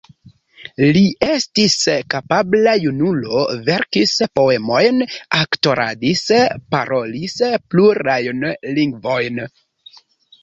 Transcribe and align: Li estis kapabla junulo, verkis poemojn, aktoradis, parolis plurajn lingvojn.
Li 0.95 1.01
estis 1.25 1.73
kapabla 2.13 2.71
junulo, 2.83 3.43
verkis 3.67 4.13
poemojn, 4.39 5.03
aktoradis, 5.41 6.23
parolis 6.77 7.35
plurajn 7.75 8.47
lingvojn. 8.79 9.39